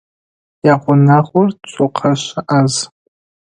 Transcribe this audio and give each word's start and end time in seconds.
Ягъунэгъур 0.73 1.49
цокъэшӏэ 1.71 2.39
ӏаз. 2.47 2.73